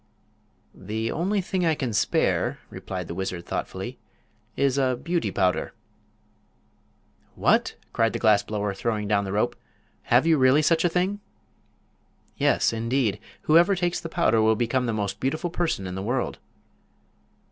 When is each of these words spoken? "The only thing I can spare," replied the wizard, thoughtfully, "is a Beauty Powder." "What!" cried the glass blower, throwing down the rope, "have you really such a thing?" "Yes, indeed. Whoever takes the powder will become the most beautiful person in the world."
"The 0.73 1.11
only 1.11 1.41
thing 1.41 1.63
I 1.63 1.75
can 1.75 1.93
spare," 1.93 2.57
replied 2.71 3.07
the 3.07 3.13
wizard, 3.13 3.45
thoughtfully, 3.45 3.99
"is 4.57 4.79
a 4.79 4.95
Beauty 4.95 5.29
Powder." 5.29 5.73
"What!" 7.35 7.75
cried 7.93 8.13
the 8.13 8.17
glass 8.17 8.41
blower, 8.41 8.73
throwing 8.73 9.07
down 9.07 9.25
the 9.25 9.31
rope, 9.31 9.55
"have 10.05 10.25
you 10.25 10.39
really 10.39 10.63
such 10.63 10.83
a 10.83 10.89
thing?" 10.89 11.19
"Yes, 12.35 12.73
indeed. 12.73 13.19
Whoever 13.43 13.75
takes 13.75 13.99
the 13.99 14.09
powder 14.09 14.41
will 14.41 14.55
become 14.55 14.87
the 14.87 14.91
most 14.91 15.19
beautiful 15.19 15.51
person 15.51 15.85
in 15.85 15.93
the 15.93 16.01
world." 16.01 16.39